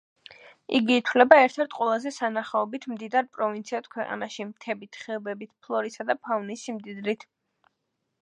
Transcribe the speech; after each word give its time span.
იგი 0.77 0.95
ითვლება 0.99 1.35
ერთ-ერთ 1.47 1.75
ყველაზე 1.81 2.11
სანახაობით 2.15 2.87
მდიდარ 2.93 3.27
პროვინციად 3.37 3.89
ქვეყანაში: 3.95 4.47
მთებით, 4.53 4.99
ხეობებით, 5.03 5.53
ფლორისა 5.67 6.07
და 6.11 6.17
ფაუნის 6.23 6.65
სიმდიდრით. 6.69 7.27